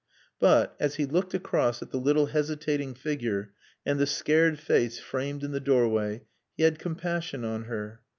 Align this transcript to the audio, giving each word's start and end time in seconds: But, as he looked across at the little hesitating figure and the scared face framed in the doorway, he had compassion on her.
But, 0.39 0.75
as 0.79 0.95
he 0.95 1.05
looked 1.05 1.35
across 1.35 1.83
at 1.83 1.91
the 1.91 1.99
little 1.99 2.25
hesitating 2.25 2.95
figure 2.95 3.53
and 3.85 3.99
the 3.99 4.07
scared 4.07 4.57
face 4.59 4.97
framed 4.99 5.43
in 5.43 5.51
the 5.51 5.59
doorway, 5.59 6.23
he 6.57 6.63
had 6.63 6.79
compassion 6.79 7.45
on 7.45 7.65
her. 7.65 8.01